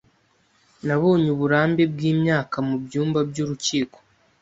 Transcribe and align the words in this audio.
Nabonye 0.85 1.29
uburambe 1.35 1.83
bwimyaka 1.93 2.55
mu 2.67 2.75
byumba 2.83 3.19
byurukiko. 3.29 3.97